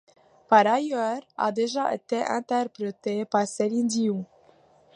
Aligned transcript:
Par 0.49 0.65
ailleurs,' 0.65 1.21
a 1.37 1.51
déjà 1.51 1.93
été 1.93 2.25
interprétée 2.25 3.23
par 3.25 3.45
Céline 3.47 3.85
Dion. 3.85 4.25